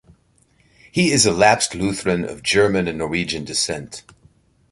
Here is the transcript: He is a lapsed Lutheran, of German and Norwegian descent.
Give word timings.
He 0.91 1.11
is 1.11 1.27
a 1.27 1.31
lapsed 1.31 1.75
Lutheran, 1.75 2.25
of 2.25 2.41
German 2.41 2.87
and 2.87 2.97
Norwegian 2.97 3.45
descent. 3.45 4.01